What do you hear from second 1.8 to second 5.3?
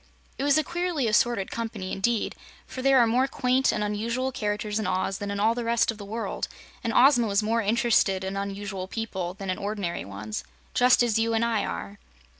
indeed, for there are more quaint and unusual characters in Oz than